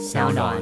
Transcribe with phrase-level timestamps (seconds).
[0.00, 0.56] 小暖。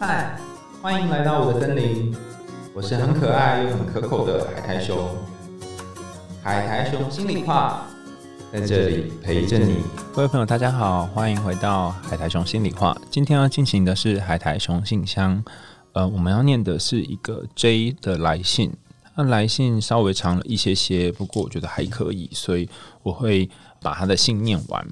[0.00, 0.40] 嗨，
[0.80, 2.16] 欢迎来到我的森林，
[2.72, 4.96] 我是很可爱又很可口的海苔熊。
[6.42, 7.86] 海苔熊心里话，
[8.50, 9.82] 在这里陪着你。
[10.14, 12.96] 各位朋友，大家好，欢迎回到海苔熊心里话。
[13.10, 15.44] 今天要进行的是海苔熊信箱，
[15.92, 18.72] 呃，我们要念的是一个 J 的来信。
[19.14, 22.66] 那来信稍微长了一些些，不过我觉得还可以，所以
[23.02, 23.50] 我会
[23.82, 24.86] 把他的信念完。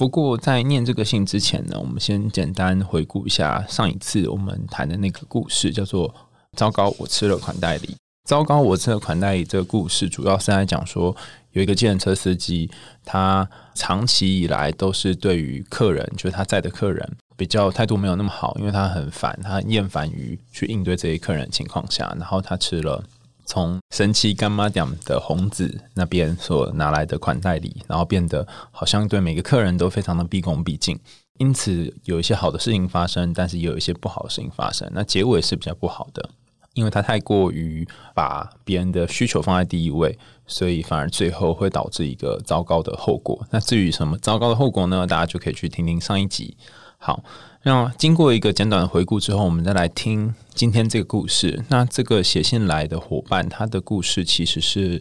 [0.00, 6.14] 不过在念这个信之前呢，我们先简单回顾一下上一次我们谈的那个故事，叫做
[6.56, 7.94] “糟糕，我吃了款待礼”。
[8.24, 11.14] 糟糕，我吃了款待礼这个故事，主要是在讲说
[11.52, 12.70] 有一个计程车司机，
[13.04, 23.04] 他长期以来都是对于客人，就是他在的客人，比较态度没有那么好，因为他很烦，他很厌烦于去应对这些客人的情况下，然后他吃了。
[23.50, 30.96] 从神奇干妈店的红子那边所拿来的款待礼，然后变得好像对每个客人都非常的毕恭毕敬，
[31.36, 34.88] 因此有一些好的事情发生，但是也有一些不好的事情发生。
[34.94, 36.30] 那结尾是比较不好的，
[36.74, 40.16] 因为他太过于把别人的需求放在第一位，
[40.46, 43.44] 所以反而最后会导致一个糟糕的后果。
[43.50, 45.04] 那至于什么糟糕的后果呢？
[45.08, 46.56] 大家就可以去听听上一集。
[47.00, 47.24] 好。
[47.62, 51.62] 那经过一个简短的回顾之后，我们再来听今天这个故事。
[51.68, 54.98] 那这个写信来的伙伴，他的故事其实是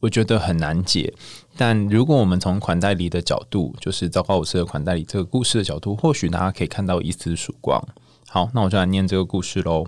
[0.00, 1.14] 我觉得很难解。
[1.56, 7.80] 但如果我们从款待礼的角度，就是糟糕我吃的款待礼这个故事的角度，或许大家可以看到一丝曙光。
[8.28, 9.86] 好，那我就来念这个故事喽。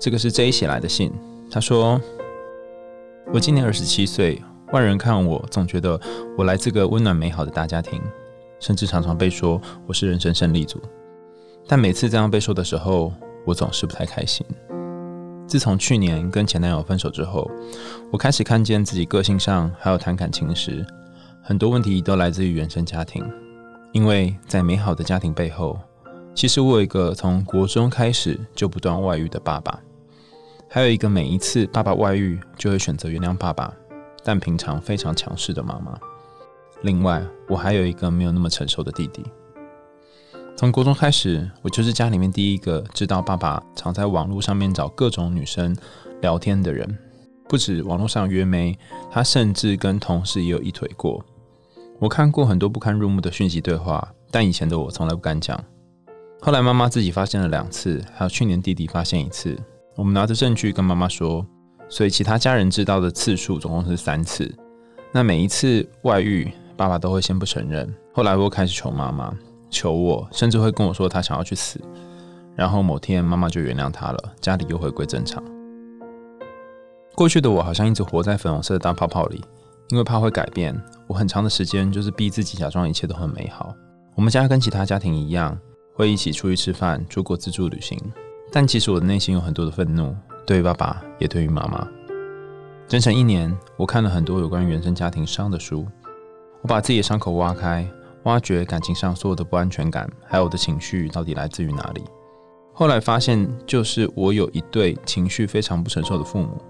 [0.00, 1.12] 这个是 J 写来的信，
[1.48, 2.00] 他说
[3.32, 6.00] ：“我今年二十七岁，外人看我总觉得
[6.36, 8.02] 我来自个温暖美好的大家庭。”
[8.60, 10.80] 甚至常常被说我是人生胜利组，
[11.66, 13.12] 但每次这样被说的时候，
[13.44, 14.44] 我总是不太开心。
[15.46, 17.50] 自从去年跟前男友分手之后，
[18.12, 20.84] 我开始看见自己个性上还有谈感情时，
[21.42, 23.24] 很多问题都来自于原生家庭。
[23.92, 25.78] 因为在美好的家庭背后，
[26.34, 29.80] 其实我有一个从国中开始就不断外遇的爸爸，
[30.68, 33.72] 还有一个每一次爸爸外遇就会选择原谅爸爸，
[34.22, 35.98] 但平常非常强势的妈妈。
[36.82, 39.24] 另外，我还有一个没有那么成熟的弟弟。
[40.56, 45.76] 从国中开始，我就是家里面第一个知道爸爸常在网络上面找各种女生
[46.20, 46.98] 聊天的人。
[47.48, 48.78] 不止网络上约妹，
[49.10, 51.24] 他甚至跟同事也有一腿过。
[51.98, 55.58] 我看过很多不堪入目的讯息对话，但以前的我从来不敢讲。
[56.40, 59.56] 后来妈妈自己发现了两次，还有去年弟弟发现一次。
[59.96, 61.44] 我们拿着证据跟妈妈说，
[61.88, 64.52] 所以其他家人知道的次数总共是三次。
[65.10, 66.52] 那每一次外遇。
[66.78, 69.36] 爸爸都会先不承认，后来我开始求妈妈，
[69.68, 71.80] 求我，甚至会跟我说他想要去死。
[72.54, 75.42] 然后某天妈妈就原谅他了，家里又回归正常。
[77.16, 79.42] 过去的我好像一直活在粉红色的大泡泡里，
[79.88, 83.74] 因为怕会改变，我很长的时间就是逼自己假装一切都很美好。
[84.14, 85.58] 我们家跟其他家庭一样，
[85.94, 87.98] 会一起出去吃饭、出国自助旅行，
[88.52, 90.14] 但其实我的内心有很多的愤怒，
[90.46, 91.84] 对于爸爸，也对于妈妈。
[92.86, 95.84] 整整一年，我看了很多有关原生家庭伤的书。
[96.62, 97.88] 我把自己的伤口挖开，
[98.24, 102.02] 挖掘感情上所有的不安全感，还有我的情绪到底来自于哪里。
[102.72, 106.60] 后来发现，就是我有一对情绪非常不承受的父母。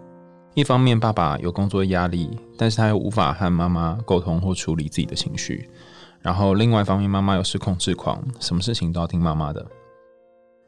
[0.55, 5.69] 一方面，爸爸有工作压力，但是他又无法和妈妈沟通或处理自己的情绪。
[6.21, 9.65] 然后，另外一方面，妈妈又是控制狂，什么事情都要听妈妈的。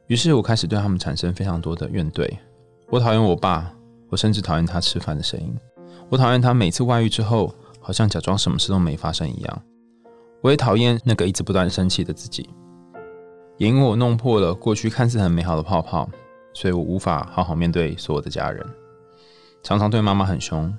[0.06, 2.28] 于是我开始对他们产生非常多的怨怼。
[2.88, 3.72] 我讨厌我爸，
[4.08, 5.54] 我甚至讨厌他吃饭的声音。
[6.08, 7.54] 我讨厌他每次外遇之后。
[7.90, 9.62] 好像假装什么事都没发生一样。
[10.42, 12.48] 我也讨厌那个一直不断生气的自己，
[13.58, 16.08] 也因为我弄破了过去看似很美好的泡泡，
[16.54, 18.64] 所以我无法好好面对所有的家人，
[19.64, 20.72] 常常对妈妈很凶。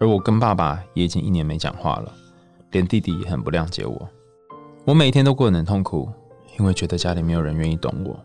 [0.00, 2.12] 而我跟爸爸也已经一年没讲话了，
[2.72, 4.08] 连弟弟也很不谅解我。
[4.84, 6.10] 我每天都过得很痛苦，
[6.58, 8.18] 因为觉得家里没有人愿意懂我，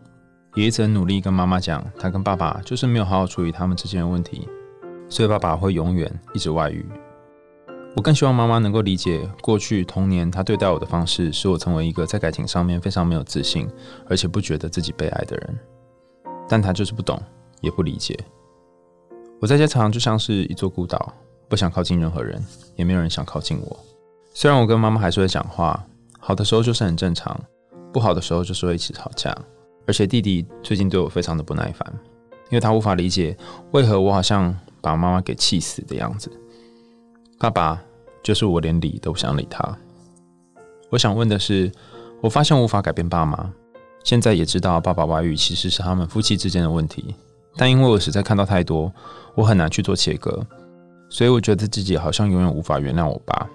[0.55, 4.49] 也一直很努力跟妈妈讲，他跟爸爸就是没有好好处理他们之间的问题，
[5.07, 6.83] 所以爸爸会永远一直外遇。
[7.93, 13.69] 我更希望妈妈能够理解，过去童年她对待我的方式，使我成为一个在感情上面非常没有自信，
[14.07, 15.59] 而且不觉得自己被爱的人。
[16.47, 17.21] 但她就是不懂，
[17.59, 18.17] 也不理解。
[19.41, 21.13] 我在家常常就像是一座孤岛，
[21.49, 22.41] 不想靠近任何人，
[22.77, 23.77] 也没有人想靠近我。
[24.33, 25.85] 虽然我跟妈妈还是会讲话，
[26.17, 27.37] 好的时候就是很正常，
[27.91, 29.35] 不好的时候就是会一起吵架。
[29.85, 31.93] 而且弟弟最近对我非常的不耐烦，
[32.49, 33.35] 因为他无法理解
[33.71, 36.31] 为何我好像把妈妈给气死的样子。
[37.41, 37.81] 爸爸
[38.21, 39.75] 就是我连理都不想理他。
[40.91, 41.71] 我想问的是，
[42.21, 43.51] 我发现无法改变爸妈，
[44.03, 47.15] 现在也知道爸爸外遇其实是他们夫妻之间的问题，
[47.57, 48.93] 但因为我实在看到太多，
[49.33, 50.45] 我很难去做切割，
[51.09, 53.49] 所以我觉得自己好像永远无法原谅我爸。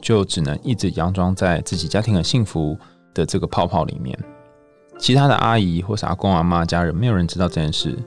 [0.00, 2.78] 就只能一直佯装在自己家庭很幸福
[3.12, 4.16] 的这个泡泡里面。
[4.96, 7.98] 其他的阿姨或是阿公阿妈家人，没有人知道这件事。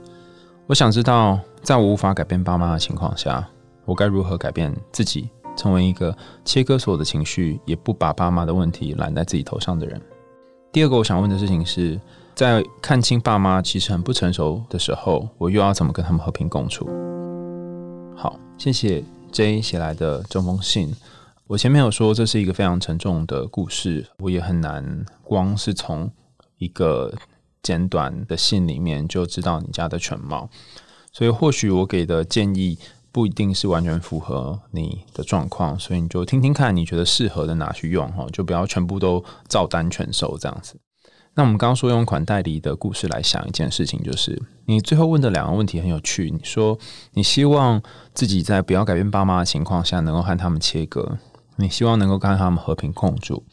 [0.68, 3.46] 我想知道，在我无法改变爸妈的情况下，
[3.86, 10.02] 我该如何改变自己，成为一个切割所有的情绪，也不把爸妈的问题揽在自己头上的人。
[10.72, 12.00] 第二个我想问的事情是，
[12.34, 16.88] 在看清爸妈其实很不成熟的时候，我又要怎么跟他们和平共处？
[18.16, 20.96] 好，谢谢 J 写来的这封信。
[21.48, 26.10] 我前面有说这是一个非常沉重的故事，我也很难光是从
[26.58, 27.14] 一个
[27.62, 30.50] 简短的信里面就知道你家的全貌，
[31.12, 32.78] 所以或许我给的建议
[33.12, 40.80] 不一定是完全符合你的状况，所以你就听听看，你觉得适合的拿去用哈，就不要全部都照单全收这样子。
[41.34, 46.30] 那我们刚刚说用款代理的故事来想一件事情，就是你最后问的两个问题很有趣。
[46.30, 46.78] 你说
[47.14, 47.82] 你希望
[48.14, 51.18] 自己在不要改变爸妈的情况下，能够和他们切割。
[51.58, 53.44] 你希望能够跟他们和平共处，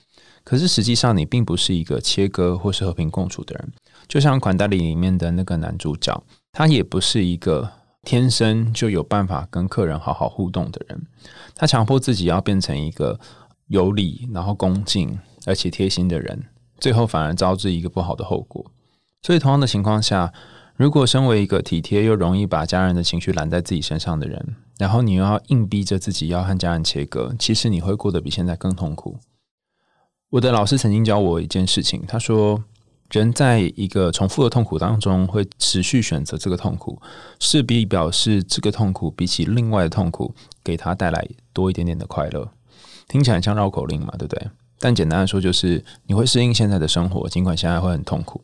[0.42, 3.72] 可是实际上你并不是一个切割或是和平共处的人。
[4.08, 6.20] 就像《款待里》里面的那个男主角，
[6.52, 7.70] 他也不是一个
[8.08, 11.06] 天生就有办法跟客人好好互动的人。
[11.54, 13.20] 他强迫自己要变成一个
[13.66, 16.42] 有礼、然后恭敬而且贴心的人，
[16.80, 18.64] 最后反而招致一个不好的后果。
[19.20, 20.32] 所以，同样的情况下，
[20.74, 29.18] 如果身为一个体贴又容易把家人的情绪揽在自己身上的人，然后你又要硬逼着自己要和家人切割，其实你会过得比现在更痛苦。
[30.30, 32.64] 我的老师曾经教我一件事情，他说，
[33.10, 37.00] 人在一个重复的痛苦当中会持续选择这个痛苦，
[37.40, 42.50] 势必表示这个痛苦比起另外的痛苦给他带来多一点点的快乐。
[43.08, 44.50] 听起来像绕口令嘛，对不对？
[44.78, 48.42] 但简单的说，就是你会适应现在的生活，尽管现在会很痛苦，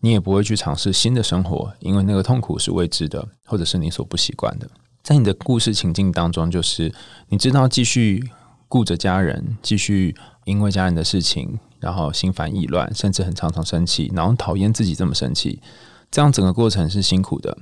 [0.00, 4.68] 你也不会去尝试新的生活，因为那个痛苦是未知的，或者是你所不习惯的。
[5.02, 6.92] 在你的故事情境当中，就是
[7.30, 8.22] 你知道继续
[8.68, 10.14] 顾着家人，继续
[10.44, 15.60] 因为家人的事情，然后心烦意乱，甚至很常常生气，然后讨厌自己这么生气，
[16.10, 17.56] 这样整个过程是辛苦的。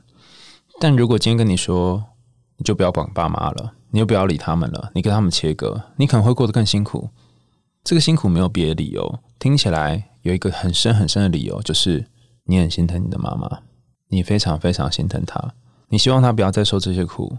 [0.81, 2.05] 但如果今天跟你说，
[2.57, 7.11] 你就不要管爸妈了，你又不要理他们了，你跟他们切割，你可能会过得更辛苦。
[7.85, 12.07] 这个辛苦没有别的理由，听起来有一个很深很深的理由，就是
[12.45, 13.61] 你很心疼你的妈妈，
[14.09, 15.55] 你非常非常心疼她。
[15.89, 17.39] 你希望她不要再受这些苦，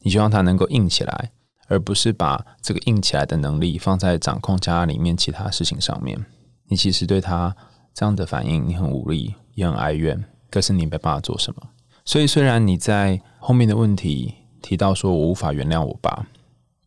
[0.00, 1.32] 你希望她能够硬起来，
[1.72, 6.22] 而不是把这个硬起来的能力放在掌控家里面其他事情上面。
[6.66, 7.56] 你其实对他
[7.94, 11.62] 这样的反应，你很无力，也很哀怨，可是你没办法做什么。
[12.04, 16.26] 所以，虽然你在后面的问题提到说我无法原谅我爸，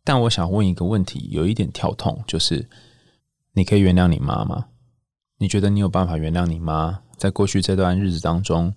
[0.04, 2.68] 但我想问一个问题，有一点跳痛，就是
[3.54, 4.66] 你可以原谅你妈吗？
[5.38, 8.72] 你觉得你有办法原谅你妈，在过去这段日子当中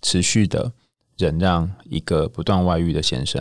[0.00, 0.72] 持续的？
[1.18, 3.38] 忍让一个不断外遇的先生，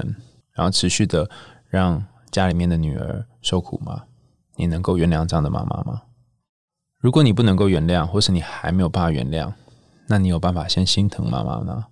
[0.52, 1.30] 然后持续的
[1.70, 4.04] 让家里面的女儿受苦吗？
[4.56, 6.02] 你能够原谅这样的妈妈吗？
[6.98, 9.54] 如果你不能够原谅，或是你还没有办法原谅，
[10.08, 11.86] 那你有办法先心疼妈妈呢？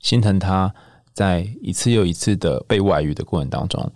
[0.00, 0.74] 心疼她
[1.14, 3.90] 在一次又一次的被外遇的过程当中，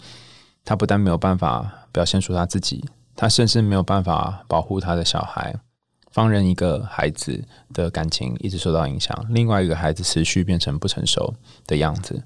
[0.65, 5.55] 她不但没有办法表现出她自己，她甚至没有办法保护她的小孩。
[6.13, 7.45] 放任一个孩子
[7.75, 11.35] 的感情一直受到影响，另外一个孩子持续变成不成熟
[11.67, 12.25] 的样子，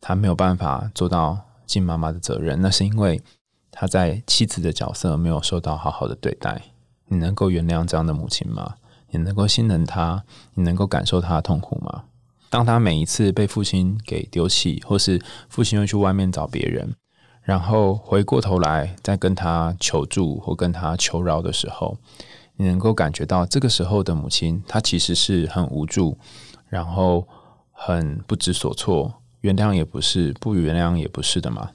[0.00, 3.22] 他没有办法做到尽妈妈的责任，那是因为
[3.70, 6.60] 他在妻子的角色没有受到好好的对待。
[7.06, 8.74] 你能够原谅这样的母亲吗？
[9.10, 10.24] 你能够心疼他？
[10.54, 12.04] 你能够感受他的痛苦吗？
[12.50, 16.94] 当他每一次被父亲给丢弃，或是父亲又去外面找别人，
[17.42, 21.96] 然后回过头来再跟他求助或跟他求饶的时候，
[22.56, 26.18] 你能够感觉到这个时候的母亲，她其实是很无助，
[26.68, 27.26] 然后
[27.70, 31.72] 很不知所措，原谅也不是，不原谅也不是的嘛。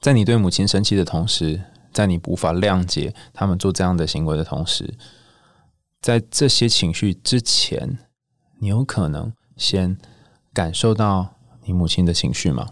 [0.00, 4.94] 在你对母亲生气的同时，在你无法谅解他们做这样的行为的同时，
[6.00, 7.98] 在这些情绪之前，
[8.60, 9.98] 你有可能先
[10.52, 12.68] 感受到你母亲的情绪吗？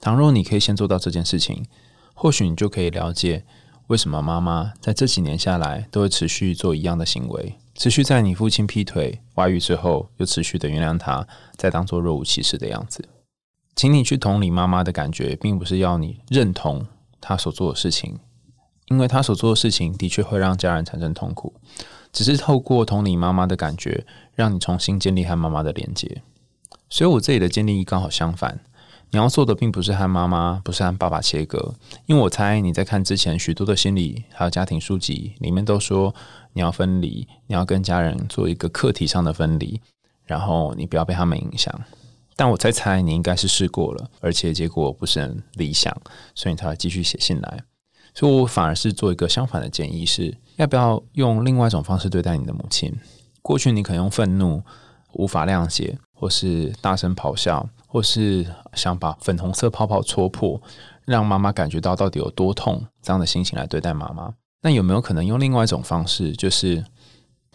[0.00, 1.66] 倘若你可以先做到这件事情，
[2.14, 3.44] 或许你就可以了解。
[3.88, 7.58] 为什么妈妈在这几年下来都会持续做一样的行为？
[7.74, 11.26] 持续在你父亲劈腿、外遇之后，又持续的原谅他，
[11.56, 13.08] 再当做若无其事的样子？
[13.74, 16.86] 请你去同理妈妈的感觉，并不是要你认同
[17.20, 18.20] 他所做的事情，
[18.86, 21.52] 因为他所做的事情的确会让家人产生痛苦。
[22.12, 26.22] 只是透过同理妈妈的感觉，让你重新建立和妈妈的连接。
[26.88, 28.60] 所以我这里的建立刚好相反。
[29.14, 31.72] 你要做的并不是和妈妈，不是和爸爸切割，
[32.06, 36.12] 因为我猜你在看之前许多的心理还有家庭书籍里面都说
[36.52, 39.80] 你要分离，你要跟家人做一个课题上的分离，
[40.24, 41.72] 然后你不要被他们影响。
[42.34, 45.96] 但我在猜你应该是试过了，而且结果不是很理想，
[46.34, 47.62] 所以你才会继续写信来。
[48.16, 52.92] 所以我反而是做一个相反的建议：是要不要用另外一种方式对待你的母亲？
[53.42, 54.60] 过去你可能用愤怒、
[55.12, 60.60] 无法谅解，或是大声咆哮，或是想把粉红色泡泡戳破，
[61.04, 64.34] 让妈妈感觉到到底有多痛，这样的心情来对待妈妈。
[64.62, 66.84] 那有没有可能用另外一种方式，就是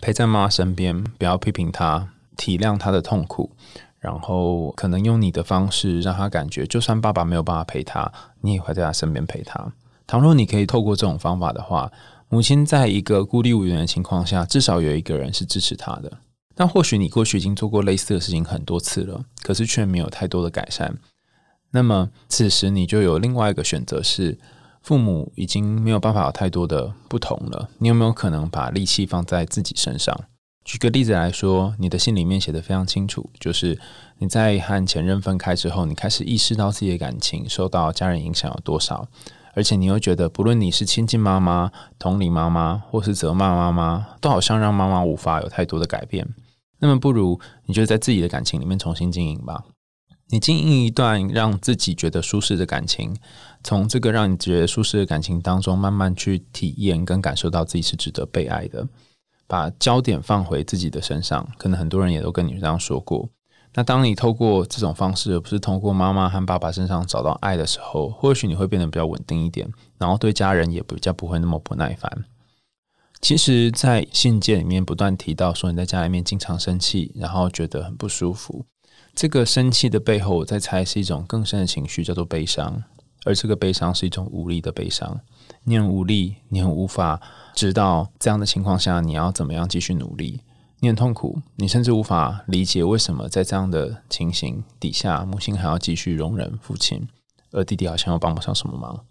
[0.01, 3.51] 陪在妈妈身边，不要批评她，体谅她的痛苦？
[3.99, 9.69] 然后可能用你的方式让她感觉，就算爸爸没有办法陪她，你也会在她身边陪她。
[10.07, 11.91] 倘若你可以透过这种方法的话，
[12.29, 16.09] 母亲在一个孤立无援的情况下，至少有一个人是支持她的。
[16.59, 20.93] 那或许你过去已经做过类似的事情很多次了，可是却没有太多的改善。
[21.71, 24.37] 那么此时你就有另外一个选择是，
[24.81, 27.69] 父母已经没有办法有太多的不同了。
[27.77, 30.13] 你有没有可能把力气放在自己身上？
[30.65, 33.79] 举个例子来说，你的信里面写的非常清楚，就是
[34.17, 39.07] 你在和前任分开之后，你开始意识到自己的感情受到家人影响有多少，
[39.53, 46.27] 而且你又觉得，不论你是亲近妈妈、同理妈妈，或是责骂妈妈，都好像让妈妈无法有太多的改变。
[46.79, 49.63] 那么，不如你就在自己的感情里面重新经营吧。
[50.31, 53.15] 你经营一段让自己觉得舒适的感情，
[53.63, 58.87] 从这个让你觉得舒适的感情当中，慢慢去体验跟感受到自己是值得被爱的。
[59.47, 63.27] 把焦点放回自己的身上，可能很多人也都跟你这样说过。
[63.73, 69.67] 那当你透过这种方式，而不是通过妈妈和爸爸身上找到爱的时候，或许你会变得比较稳定一点，
[69.97, 72.25] 然后对家人也比较不会那么不耐烦。
[73.21, 78.65] 其实，在信件里面不断提到说你在家里面经常生气，然后觉得很不舒服。
[79.13, 82.81] 这个生气的背后，我在猜是一种更深的情绪，叫做悲伤。
[83.25, 85.19] 而这个悲伤是一种无力的悲伤，
[85.65, 87.21] 你很无力，你很无法
[87.53, 90.39] 知道这样的情况下你要怎么样继续努力，
[90.79, 97.05] 你很痛苦，你甚至无法理解为什么在这样的情形底下，母亲还要继续容忍父亲，
[97.51, 99.05] 而弟弟好像又帮不上什么忙。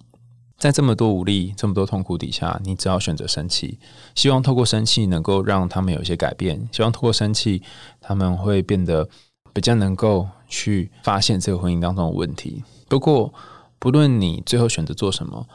[0.58, 3.78] 在这么多无力、这么多痛苦底下，你只好选择生气，
[4.16, 7.62] 希望透过生气能够让他们有一些改变，希望透过生气
[8.00, 9.08] 他们会变得
[9.52, 12.64] 比较能够去发现这个婚姻当中的问题。
[12.88, 13.32] 不过，
[13.78, 15.46] 不论你最后选择做什么，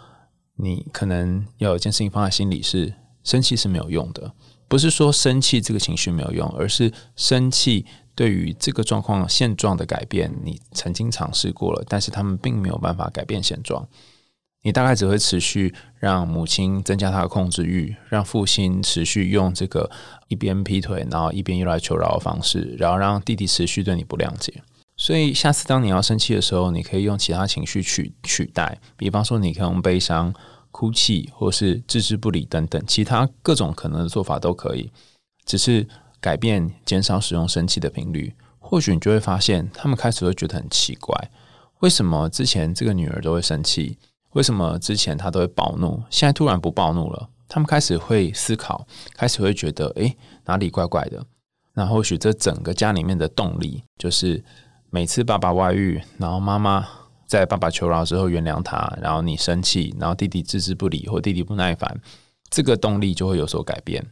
[0.55, 2.93] 你可能要有件事情放在心里：是
[3.25, 4.31] 生气是没有用的。
[4.69, 13.86] 不是说生气这个情绪没有用，而是生气对于这个状况现状的改变，你曾经尝试过了，但是他们并没有办法改变现状。
[14.63, 19.91] 你大概只会持续让母亲增加她的控制欲，让父亲持续用这个
[20.27, 24.63] 一边劈腿，然后一边又来求饶的方式，然后让弟弟持续对你不谅解。
[24.96, 30.34] 所以，下次当你要生气的时候，你可以用其他情绪取取代，比方说，你可以用悲伤、
[30.72, 34.91] 哭泣，或是置之不理等等，其他各种可能的做法都可以。
[35.46, 35.86] 只是
[36.22, 41.29] 改变、减少使用生气的频率，或许你就会发现，他们开始会觉得很奇怪：
[41.79, 43.98] 为什么之前这个女儿都会生气？
[44.34, 46.04] 为什么之前他都会暴怒？
[46.10, 47.30] 现在突然不暴怒了？
[47.48, 48.86] 他们开始会思考，
[49.16, 51.25] 开始会觉得，诶，哪里怪怪的？
[51.74, 54.44] 那或许这整个家里面的动力就是。
[54.96, 56.88] 每次爸爸外遇，然后妈妈
[57.25, 62.00] 在爸爸求饶之后原谅他，然后你生气，然后弟弟置之不理或弟弟不耐烦，
[62.52, 64.06] 这个动力就会有所改变。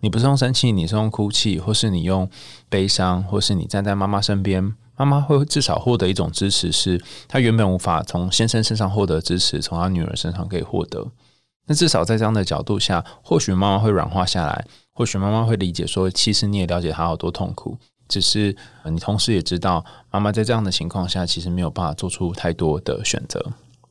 [0.00, 2.28] 你不是用生气，你是用哭泣，或是你用
[2.68, 11.06] 悲伤，或是你站在妈妈身边，妈妈会至少获得一种支持，是她原本无法从先生身上获得支持，从她女儿身上可以获得。
[11.66, 17.78] 那至少在这样的角度下，或许妈妈会软化下来，或许妈妈会理解说，其实你也了解她有多痛苦。
[18.06, 23.42] 只是你同时也知道，妈妈在这样的情况下，其实没有办法做出太多的选择。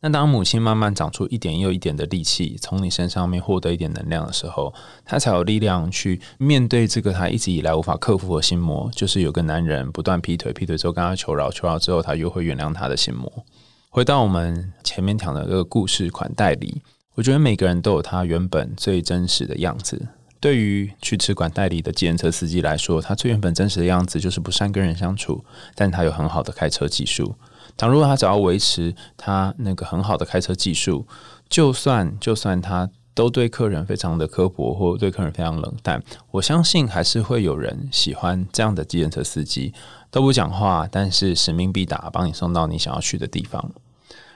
[0.06, 4.74] 那当母亲慢慢长出一点又一点的力气，从你身上面获得一点能量的时候，
[5.06, 13.32] 她才有力量去面对这个她一直以来无法克服的心魔，就是有个男人不断劈腿，劈腿之后跟她求饶，求饶之后她又会原谅他的心魔。
[13.90, 16.82] 回到我们前面讲的这个故事款待里，
[17.16, 20.10] 我觉得每个人都有他原本最真实的样子。
[20.42, 25.46] 对于去吃管代理的计程车司机来说，他最原本真实的样子就是不善跟人相处，
[25.76, 27.34] 但他有很好的开车技术。
[27.78, 31.06] 倘若他只要维持他那个很好的开车技术，
[31.50, 39.74] 就算就算他都对客人非常的刻薄，或对客人非常冷淡，我相信还是会有人喜欢这样的计程车司机，
[40.10, 43.72] 都不讲话，但是使命必达，帮你送到你想要去的地方。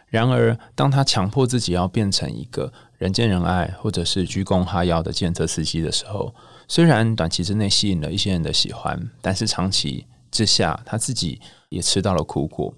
[0.09, 6.33] 然而，当他强迫自己要变成一个人见人爱，或者是鞠躬哈腰的建车司机的时候，
[6.67, 12.73] 虽然短期之内吸引了一些人的喜欢，但是长期之下，他自己也吃到了苦果。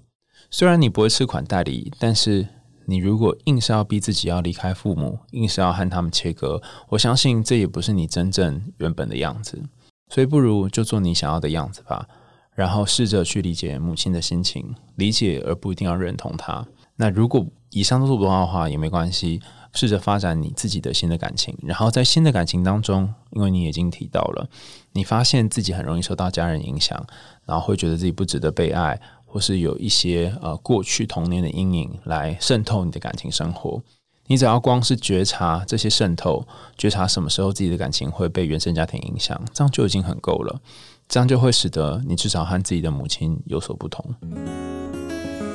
[0.52, 2.46] 虽然你不会吃款代理，但是
[2.86, 9.62] 你如果硬是要逼自己要离开父母，硬是要和他们切割，我相信这也不是你真正原本的样子。
[10.08, 12.08] 所以，不如就做你想要的样子吧，
[12.52, 16.66] 然后试着去理解母亲的心情，理解而不一定要认同她。
[16.96, 19.40] 那如果以上都做不到的话也没关系，
[19.72, 21.56] 试着发展你自己的新的感情。
[21.62, 24.50] 然后在新的感情当中，因为你已经提到了，
[24.92, 27.06] 你发现自己很容易受到家人影响，
[27.46, 29.00] 然后会觉得自己不值得被爱，
[29.30, 33.80] 或是有一些呃过去童年的阴影来渗透你的感情生活。
[34.26, 36.46] 你只要光是觉察这些渗透，
[36.76, 40.60] 觉察什么时候自己的感情会被原生家庭影响，这样就已经很够了。
[41.08, 44.04] 这样就会使得你至少和自己的母亲有所不同。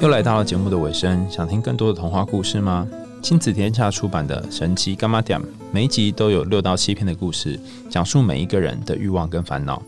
[0.02, 2.86] 又来到了节目的尾声，想听更多的童话故事吗？
[3.22, 5.40] 亲子天下出版的《神奇干妈点》，
[5.72, 7.58] 每一集都有六到七篇的故事，
[7.90, 9.82] 讲述每一个人的欲望跟烦恼。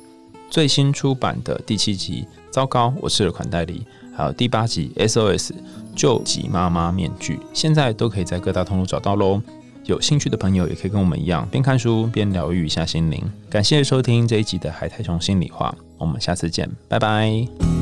[0.49, 3.85] 最新出版的第七集《糟糕，我吃了款代理》，
[4.17, 5.51] 还有第八集《SOS
[5.95, 9.41] 救急妈妈面具》，现在都可以在各大通路找到喽。
[9.85, 13.23] 有兴趣的朋友也可以跟我们一样，边看书边疗愈一下心灵。
[13.49, 17.76] 感谢收听这一集的海太熊心里话，我们下次见，拜拜。